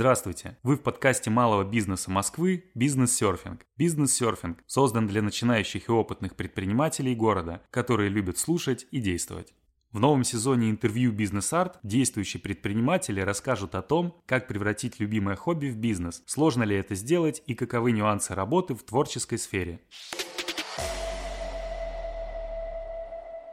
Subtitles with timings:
[0.00, 0.56] Здравствуйте!
[0.62, 3.66] Вы в подкасте малого бизнеса Москвы «Бизнес-серфинг».
[3.76, 9.52] «Бизнес-серфинг» создан для начинающих и опытных предпринимателей города, которые любят слушать и действовать.
[9.92, 15.76] В новом сезоне интервью «Бизнес-арт» действующие предприниматели расскажут о том, как превратить любимое хобби в
[15.76, 19.82] бизнес, сложно ли это сделать и каковы нюансы работы в творческой сфере.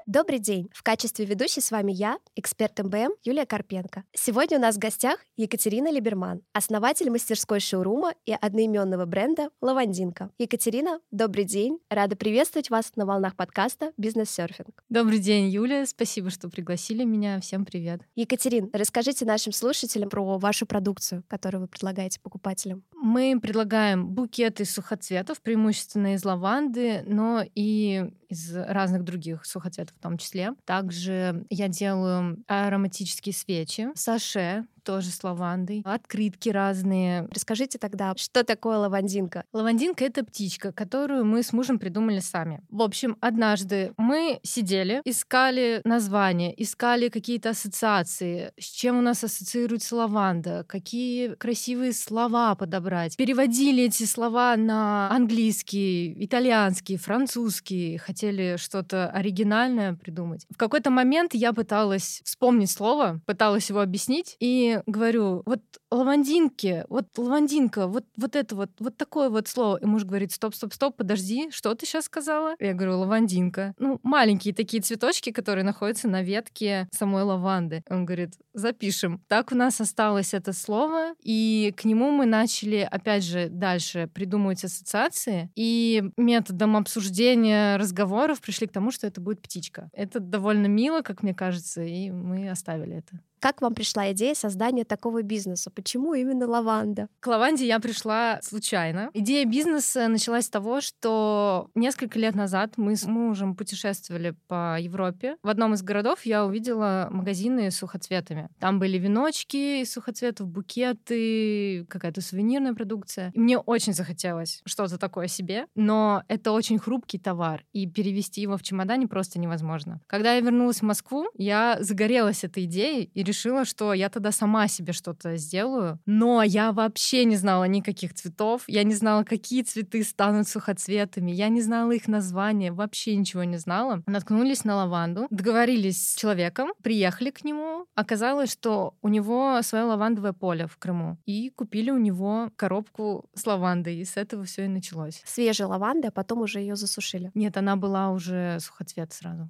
[0.08, 0.70] Добрый день!
[0.74, 4.06] В качестве ведущей с вами я, эксперт МБМ Юлия Карпенко.
[4.14, 10.32] Сегодня у нас в гостях Екатерина Либерман, основатель мастерской шоурума и одноименного бренда «Лавандинка».
[10.38, 11.80] Екатерина, добрый день!
[11.90, 14.82] Рада приветствовать вас на волнах подкаста «Бизнес-серфинг».
[14.88, 15.86] Добрый день, Юлия!
[15.86, 17.42] Спасибо, что пригласили меня.
[17.42, 18.00] Всем привет!
[18.16, 22.86] Екатерин, расскажите нашим слушателям про вашу продукцию, которую вы предлагаете покупателям.
[23.10, 30.18] Мы предлагаем букеты сухоцветов, преимущественно из лаванды, но и из разных других сухоцветов в том
[30.18, 30.52] числе.
[30.66, 37.28] Также я делаю ароматические свечи, саше, тоже с лавандой, открытки разные.
[37.30, 39.44] Расскажите тогда, что такое лавандинка?
[39.52, 42.62] Лавандинка— это птичка, которую мы с мужем придумали сами.
[42.70, 49.98] В общем, однажды мы сидели, искали названия, искали какие-то ассоциации, с чем у нас ассоциируется
[49.98, 53.18] лаванда, какие красивые слова подобрать.
[53.18, 60.46] Переводили эти слова на английский, итальянский, французский, хотели что-то оригинальное придумать.
[60.50, 65.62] В какой-то момент я пыталась вспомнить слово, пыталась его объяснить, и говорю, вот
[65.92, 69.78] лавандинки, вот лавандинка, вот, вот это вот, вот такое вот слово.
[69.78, 72.56] И муж говорит, стоп, стоп, стоп, подожди, что ты сейчас сказала?
[72.60, 73.74] Я говорю, лавандинка.
[73.80, 77.84] Ну, маленькие такие цветочки, которые находятся на ветке самой лаванды.
[77.90, 79.22] Он говорит, запишем.
[79.28, 84.64] Так у нас осталось это слово, и к нему мы начали, опять же, дальше придумывать
[84.64, 89.90] ассоциации, и методом обсуждения разговоров пришли к тому, что это будет птичка.
[89.94, 93.22] Это довольно мило, как мне кажется, и мы оставили это.
[93.40, 95.70] Как вам пришла идея создания такого бизнеса?
[95.70, 97.08] Почему именно лаванда?
[97.20, 99.12] К лаванде я пришла случайно.
[99.14, 105.38] Идея бизнеса началась с того, что несколько лет назад мы с мужем путешествовали по Европе.
[105.44, 108.50] В одном из городов я увидела магазины с сухоцветами.
[108.60, 113.32] Там были веночки из сухоцветов, букеты, какая-то сувенирная продукция.
[113.34, 118.58] И мне очень захотелось что-то такое себе, но это очень хрупкий товар, и перевести его
[118.58, 120.02] в чемодане просто невозможно.
[120.08, 124.68] Когда я вернулась в Москву, я загорелась этой идеей и решила, что я тогда сама
[124.68, 126.00] себе что-то сделаю.
[126.06, 131.50] Но я вообще не знала никаких цветов, я не знала, какие цветы станут сухоцветами, я
[131.50, 134.02] не знала их названия, вообще ничего не знала.
[134.08, 137.86] Наткнулись на лаванду, договорились с человеком, приехали к нему.
[137.96, 141.18] Оказалось, что у него свое лавандовое поле в Крыму.
[141.26, 145.22] И купили у него коробку с лавандой, и с этого все и началось.
[145.26, 147.32] Свежая лаванда, а потом уже ее засушили.
[147.34, 149.50] Нет, она была уже сухоцвет сразу.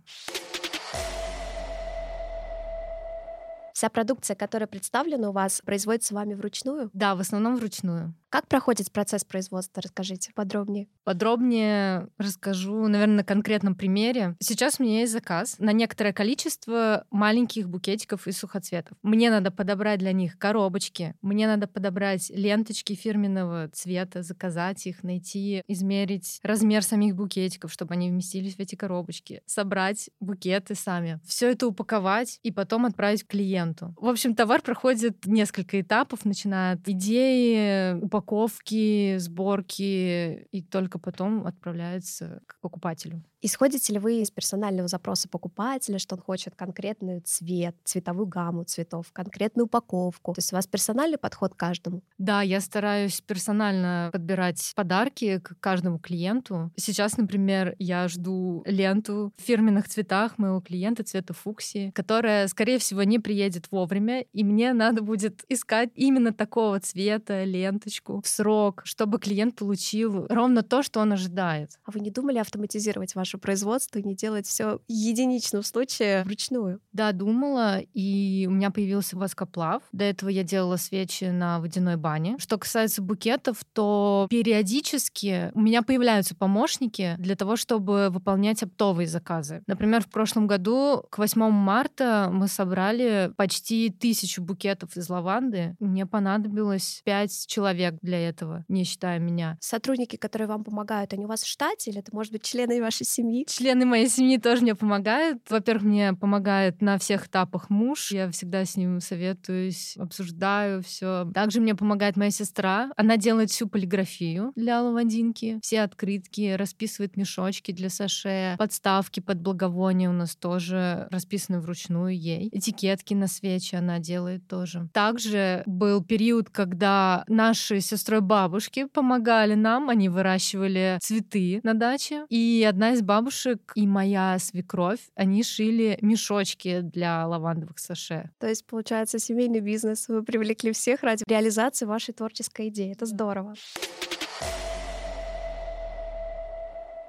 [3.77, 6.89] Вся продукция, которая представлена у вас, производится вами вручную?
[6.93, 8.15] Да, в основном вручную.
[8.29, 9.81] Как проходит процесс производства?
[9.81, 10.87] Расскажите подробнее.
[11.03, 14.35] Подробнее расскажу, наверное, на конкретном примере.
[14.39, 18.97] Сейчас у меня есть заказ на некоторое количество маленьких букетиков из сухоцветов.
[19.01, 25.61] Мне надо подобрать для них коробочки, мне надо подобрать ленточки фирменного цвета, заказать их, найти,
[25.67, 31.67] измерить размер самих букетиков, чтобы они вместились в эти коробочки, собрать букеты сами, все это
[31.67, 33.66] упаковать и потом отправить клиенту.
[33.97, 42.41] В общем, товар проходит несколько этапов, начиная от идеи, упаковки, сборки, и только потом отправляется
[42.47, 43.23] к покупателю.
[43.39, 49.11] Исходите ли вы из персонального запроса покупателя, что он хочет конкретный цвет, цветовую гамму цветов,
[49.13, 50.33] конкретную упаковку?
[50.33, 52.01] То есть у вас персональный подход к каждому?
[52.17, 56.71] Да, я стараюсь персонально подбирать подарки к каждому клиенту.
[56.75, 63.03] Сейчас, например, я жду ленту в фирменных цветах моего клиента цвета фуксии, которая, скорее всего,
[63.03, 69.19] не приедет вовремя, и мне надо будет искать именно такого цвета ленточку в срок, чтобы
[69.19, 71.71] клиент получил ровно то, что он ожидает.
[71.85, 76.23] А вы не думали автоматизировать ваш ваше производство и не делать все в единичном случае
[76.23, 76.79] вручную?
[76.93, 79.83] Да, думала, и у меня появился воскоплав.
[79.91, 82.37] До этого я делала свечи на водяной бане.
[82.39, 89.61] Что касается букетов, то периодически у меня появляются помощники для того, чтобы выполнять оптовые заказы.
[89.67, 95.77] Например, в прошлом году к 8 марта мы собрали почти тысячу букетов из лаванды.
[95.79, 99.57] Мне понадобилось пять человек для этого, не считая меня.
[99.61, 103.05] Сотрудники, которые вам помогают, они у вас в штате или это, может быть, члены вашей
[103.05, 103.45] семьи?
[103.47, 105.41] Члены моей семьи тоже мне помогают.
[105.49, 108.11] Во-первых, мне помогает на всех этапах муж.
[108.11, 111.31] Я всегда с ним советуюсь, обсуждаю все.
[111.33, 112.91] Также мне помогает моя сестра.
[112.97, 115.59] Она делает всю полиграфию для лавандинки.
[115.61, 122.49] Все открытки, расписывает мешочки для саше, подставки под благовония у нас тоже расписаны вручную ей.
[122.51, 124.89] Этикетки на свечи она делает тоже.
[124.93, 132.25] Также был период, когда наши сестрой бабушки помогали нам, они выращивали цветы на даче.
[132.29, 138.29] И одна из бабушек и моя свекровь, они шили мешочки для лавандовых саше.
[138.39, 140.07] То есть, получается, семейный бизнес.
[140.07, 142.91] Вы привлекли всех ради реализации вашей творческой идеи.
[142.91, 143.53] Это здорово.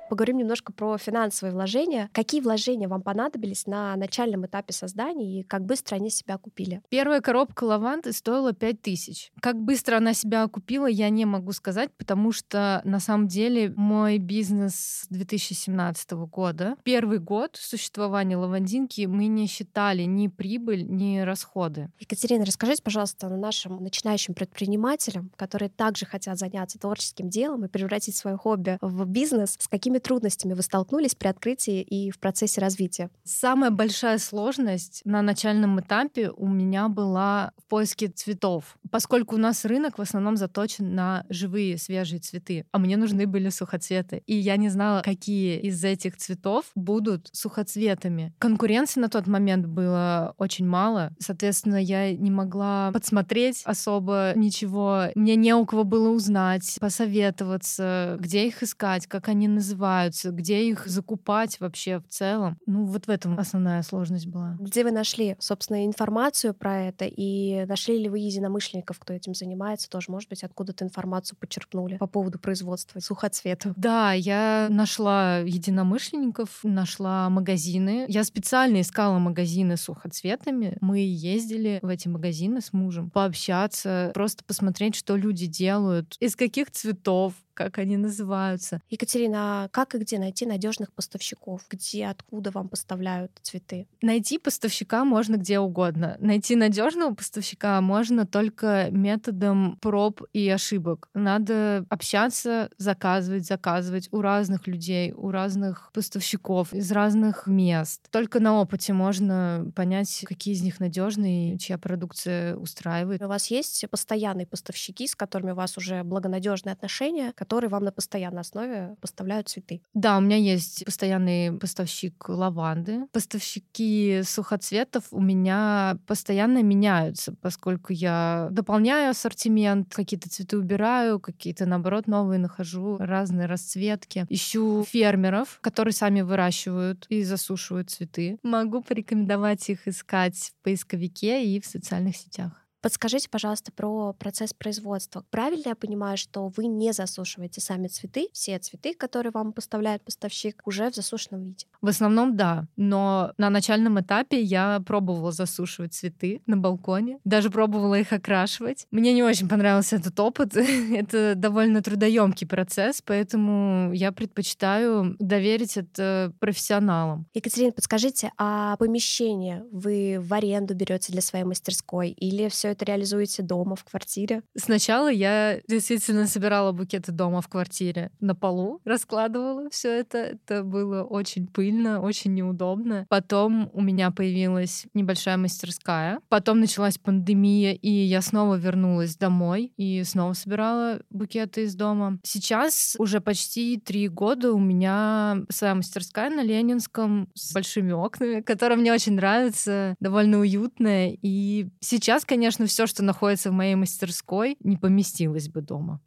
[0.09, 2.09] Поговорим немножко про финансовые вложения.
[2.13, 6.83] Какие вложения вам понадобились на начальном этапе создания и как быстро они себя купили?
[6.89, 9.33] Первая коробка лаванды стоила 5000.
[9.41, 14.19] Как быстро она себя окупила, я не могу сказать, потому что на самом деле мой
[14.19, 21.91] бизнес с 2017 года, первый год существования лавандинки, мы не считали ни прибыль, ни расходы.
[21.99, 28.37] Екатерина, расскажите, пожалуйста, нашим начинающим предпринимателям, которые также хотят заняться творческим делом и превратить свое
[28.37, 33.11] хобби в бизнес, с какими какими трудностями вы столкнулись при открытии и в процессе развития?
[33.25, 39.65] Самая большая сложность на начальном этапе у меня была в поиске цветов, поскольку у нас
[39.65, 44.23] рынок в основном заточен на живые свежие цветы, а мне нужны были сухоцветы.
[44.27, 48.33] И я не знала, какие из этих цветов будут сухоцветами.
[48.39, 55.07] Конкуренции на тот момент было очень мало, соответственно, я не могла подсмотреть особо ничего.
[55.15, 60.69] Мне не у кого было узнать, посоветоваться, где их искать, как они называются развиваются, где
[60.69, 62.59] их закупать вообще в целом.
[62.67, 64.57] Ну, вот в этом основная сложность была.
[64.61, 69.89] Где вы нашли, собственно, информацию про это, и нашли ли вы единомышленников, кто этим занимается,
[69.89, 73.75] тоже, может быть, откуда-то информацию подчеркнули по поводу производства сухоцветов?
[73.77, 78.05] Да, я нашла единомышленников, нашла магазины.
[78.09, 80.77] Я специально искала магазины с сухоцветами.
[80.81, 86.71] Мы ездили в эти магазины с мужем пообщаться, просто посмотреть, что люди делают, из каких
[86.71, 88.81] цветов, как они называются.
[88.89, 91.63] Екатерина, а как и где найти надежных поставщиков?
[91.69, 93.89] Где, откуда вам поставляют цветы?
[94.01, 96.17] Найти поставщика можно где угодно.
[96.21, 101.09] Найти надежного поставщика можно только методом проб и ошибок.
[101.15, 108.07] Надо общаться, заказывать, заказывать у разных людей, у разных поставщиков из разных мест.
[108.13, 113.21] Только на опыте можно понять, какие из них надежные, чья продукция устраивает.
[113.21, 117.93] У вас есть постоянные поставщики, с которыми у вас уже благонадежные отношения, которые вам на
[117.93, 119.81] постоянной основе поставляют цветы.
[119.95, 123.07] Да, у меня есть постоянный поставщик лаванды.
[123.11, 132.07] Поставщики сухоцветов у меня постоянно меняются, поскольку я дополняю ассортимент, какие-то цветы убираю, какие-то, наоборот,
[132.07, 134.27] новые нахожу, разные расцветки.
[134.29, 138.39] Ищу фермеров, которые сами выращивают и засушивают цветы.
[138.43, 142.68] Могу порекомендовать их искать в поисковике и в социальных сетях.
[142.81, 145.25] Подскажите, пожалуйста, про процесс производства.
[145.31, 150.63] Правильно я понимаю, что вы не засушиваете сами цветы, все цветы, которые вам поставляет поставщик,
[150.65, 151.67] уже в засушенном виде?
[151.81, 157.99] В основном да, но на начальном этапе я пробовала засушивать цветы на балконе, даже пробовала
[157.99, 158.87] их окрашивать.
[158.91, 166.33] Мне не очень понравился этот опыт, это довольно трудоемкий процесс, поэтому я предпочитаю доверить это
[166.39, 167.27] профессионалам.
[167.35, 173.43] Екатерина, подскажите, а помещение вы в аренду берете для своей мастерской или все это реализуете
[173.43, 174.43] дома, в квартире?
[174.57, 180.19] Сначала я действительно собирала букеты дома в квартире на полу, раскладывала все это.
[180.19, 183.07] Это было очень пыльно, очень неудобно.
[183.09, 186.21] Потом у меня появилась небольшая мастерская.
[186.29, 192.19] Потом началась пандемия, и я снова вернулась домой и снова собирала букеты из дома.
[192.23, 198.79] Сейчас уже почти три года у меня своя мастерская на Ленинском с большими окнами, которая
[198.79, 201.17] мне очень нравится, довольно уютная.
[201.23, 206.01] И сейчас, конечно, конечно, все, что находится в моей мастерской, не поместилось бы дома.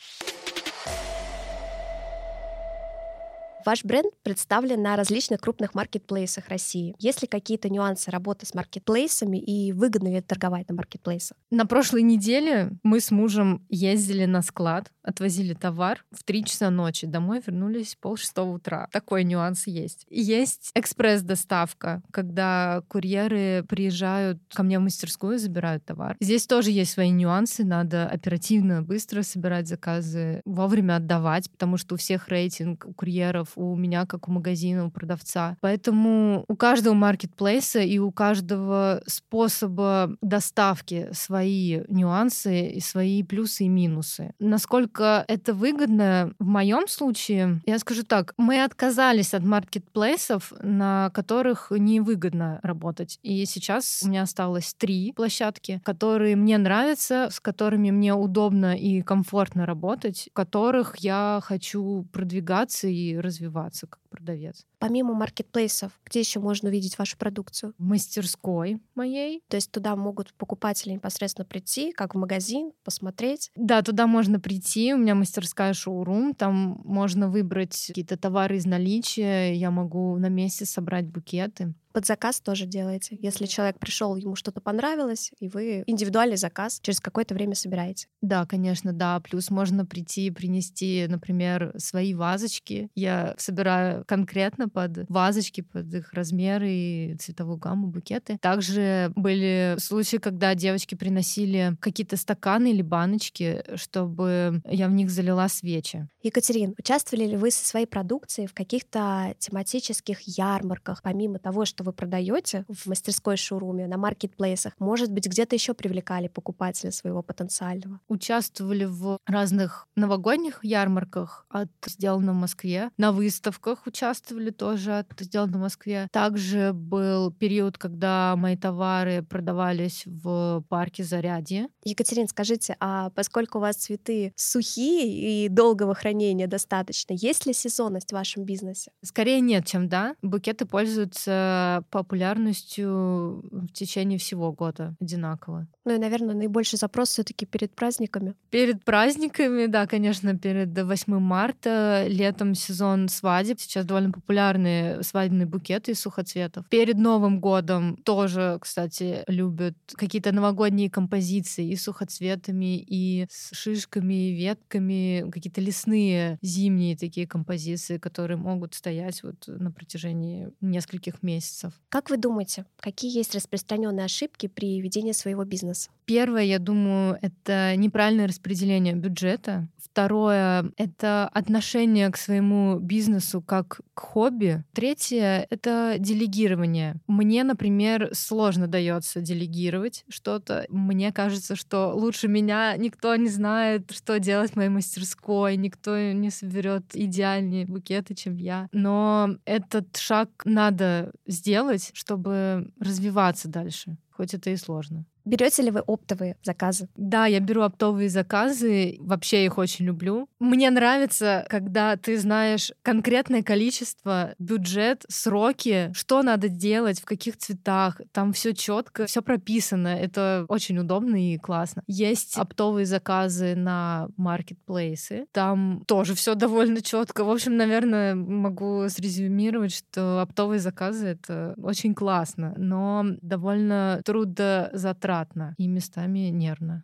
[3.65, 6.96] Ваш бренд представлен на различных крупных маркетплейсах России.
[7.00, 11.38] Есть ли какие-то нюансы работы с маркетплейсами и выгодно ли торговать на маркетплейсах?
[11.51, 17.08] На прошлой неделе мы с мужем ездили на склад, отвозили товар в 3 часа ночи.
[17.08, 18.88] Домой вернулись полшестого утра.
[18.91, 20.06] Такой нюанс есть.
[20.10, 26.18] Есть экспресс-доставка, когда курьеры приезжают ко мне в мастерскую забирают товар.
[26.20, 27.63] Здесь тоже есть свои нюансы.
[27.63, 33.75] Надо оперативно, быстро собирать заказы, вовремя отдавать, потому что у всех рейтинг у курьеров у
[33.75, 35.58] меня, как у магазина, у продавца.
[35.62, 43.67] Поэтому у каждого маркетплейса и у каждого способа доставки свои нюансы и свои плюсы и
[43.67, 44.34] минусы.
[44.39, 51.72] Насколько это выгодно, в моем случае, я скажу так, мы отказались от маркетплейсов, на которых
[51.72, 53.20] невыгодно работать.
[53.24, 59.01] И сейчас у меня осталось три площадки, которые мне нравятся, с которыми мне удобно и
[59.01, 63.40] комфортно работать, в которых я хочу продвигаться и развиваться
[63.88, 64.65] как продавец.
[64.77, 67.74] Помимо маркетплейсов, где еще можно увидеть вашу продукцию?
[67.77, 69.41] В мастерской моей.
[69.48, 73.50] То есть туда могут покупатели непосредственно прийти, как в магазин, посмотреть?
[73.56, 74.94] Да, туда можно прийти.
[74.94, 76.36] У меня мастерская шоурум.
[76.36, 79.53] Там можно выбрать какие-то товары из наличия.
[79.53, 81.74] Я могу на месте собрать букеты.
[81.94, 83.18] Под заказ тоже делаете.
[83.20, 88.08] Если человек пришел, ему что-то понравилось, и вы индивидуальный заказ через какое-то время собираете.
[88.22, 89.20] Да, конечно, да.
[89.20, 92.89] Плюс можно прийти и принести, например, свои вазочки.
[92.96, 98.38] Я собираю конкретно под вазочки, под их размеры и цветовую гамму, букеты.
[98.41, 105.48] Также были случаи, когда девочки приносили какие-то стаканы или баночки, чтобы я в них залила
[105.48, 106.08] свечи.
[106.24, 111.93] Екатерин, участвовали ли вы со своей продукцией в каких-то тематических ярмарках, помимо того, что вы
[111.93, 114.74] продаете в мастерской шоуруме, на маркетплейсах?
[114.79, 118.00] Может быть, где-то еще привлекали покупателя своего потенциального?
[118.08, 125.57] Участвовали в разных новогодних ярмарках от «Сделано в Москве», на выставках участвовали тоже от «Сделано
[125.57, 126.07] в Москве».
[126.12, 131.67] Также был период, когда мои товары продавались в парке Зарядье.
[131.83, 138.12] Екатерин, скажите, а поскольку у вас цветы сухие и долгого хранения достаточно, есть ли сезонность
[138.12, 138.91] в вашем бизнесе?
[139.03, 140.15] Скорее нет, чем да.
[140.21, 145.67] Букеты пользуются популярностью в течение всего года одинаково.
[145.83, 148.36] Ну и, наверное, наибольший запрос все таки перед праздниками.
[148.51, 153.60] Перед праздниками, да, конечно, перед 8 марта, летом сезон свадеб.
[153.60, 156.67] Сейчас довольно популярные свадебные букеты из сухоцветов.
[156.69, 164.29] Перед Новым годом тоже, кстати, любят какие-то новогодние композиции и с сухоцветами, и с шишками,
[164.29, 171.73] и ветками, какие-то лесные зимние такие композиции, которые могут стоять вот на протяжении нескольких месяцев.
[171.89, 175.89] Как вы думаете, какие есть распространенные ошибки при ведении своего бизнеса?
[176.05, 179.67] Первое, я думаю, это неправильное распределение бюджета.
[179.83, 184.63] Второе— это отношение к своему бизнесу как к хобби.
[184.73, 186.95] Третье— это делегирование.
[187.07, 190.65] Мне, например, сложно дается делегировать что-то.
[190.69, 196.29] Мне кажется, что лучше меня никто не знает, что делать в моей мастерской, никто не
[196.29, 198.67] соберет идеальнее букеты, чем я.
[198.71, 205.05] Но этот шаг надо сделать, чтобы развиваться дальше, хоть это и сложно.
[205.25, 206.89] Берете ли вы оптовые заказы?
[206.95, 208.97] Да, я беру оптовые заказы.
[208.99, 210.27] Вообще их очень люблю.
[210.39, 218.01] Мне нравится, когда ты знаешь конкретное количество, бюджет, сроки, что надо делать, в каких цветах.
[218.11, 219.89] Там все четко, все прописано.
[219.89, 221.83] Это очень удобно и классно.
[221.87, 225.25] Есть оптовые заказы на маркетплейсы.
[225.31, 227.23] Там тоже все довольно четко.
[227.23, 235.56] В общем, наверное, могу срезюмировать, что оптовые заказы это очень классно, но довольно трудозатратно затратно
[235.58, 236.84] и местами нервно.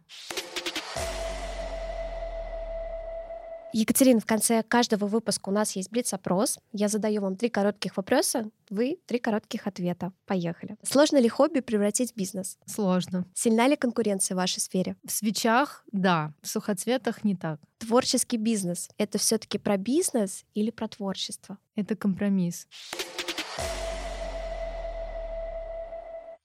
[3.73, 6.57] Екатерина, в конце каждого выпуска у нас есть блиц-опрос.
[6.71, 10.13] Я задаю вам три коротких вопроса, вы три коротких ответа.
[10.25, 10.77] Поехали.
[10.83, 12.57] Сложно ли хобби превратить в бизнес?
[12.65, 13.25] Сложно.
[13.33, 14.95] Сильна ли конкуренция в вашей сфере?
[15.05, 17.59] В свечах— да, в сухоцветах не так.
[17.77, 21.57] Творческий бизнес— это все таки про бизнес или про творчество?
[21.75, 22.67] Это компромисс.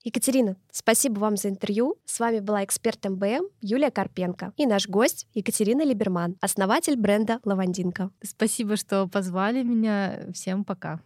[0.03, 1.95] Екатерина, спасибо вам за интервью.
[2.03, 8.11] С вами была эксперт МБМ Юлия Карпенко и наш гость Екатерина Либерман, основатель бренда «Лавандинка».
[8.21, 10.25] Спасибо, что позвали меня.
[10.33, 10.99] Всем пока.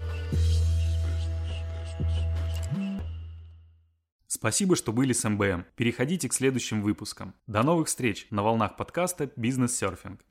[4.25, 5.65] Спасибо, что были с МБМ.
[5.75, 7.35] Переходите к следующим выпускам.
[7.45, 10.21] До новых встреч на волнах подкаста «Бизнес-серфинг».